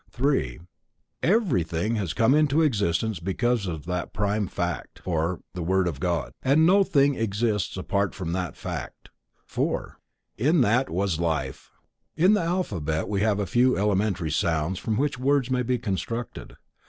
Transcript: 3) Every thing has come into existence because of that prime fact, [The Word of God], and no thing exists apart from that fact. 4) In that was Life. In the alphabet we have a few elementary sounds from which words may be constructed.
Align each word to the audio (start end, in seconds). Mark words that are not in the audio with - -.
3) 0.09 0.59
Every 1.21 1.61
thing 1.61 1.93
has 1.97 2.15
come 2.15 2.33
into 2.33 2.63
existence 2.63 3.19
because 3.19 3.67
of 3.67 3.85
that 3.85 4.13
prime 4.15 4.47
fact, 4.47 5.03
[The 5.03 5.61
Word 5.61 5.87
of 5.87 5.99
God], 5.99 6.31
and 6.41 6.65
no 6.65 6.83
thing 6.83 7.13
exists 7.13 7.77
apart 7.77 8.15
from 8.15 8.31
that 8.31 8.57
fact. 8.57 9.09
4) 9.45 9.99
In 10.39 10.61
that 10.61 10.89
was 10.89 11.19
Life. 11.19 11.69
In 12.15 12.33
the 12.33 12.41
alphabet 12.41 13.07
we 13.07 13.21
have 13.21 13.39
a 13.39 13.45
few 13.45 13.77
elementary 13.77 14.31
sounds 14.31 14.79
from 14.79 14.97
which 14.97 15.19
words 15.19 15.51
may 15.51 15.61
be 15.61 15.77
constructed. 15.77 16.55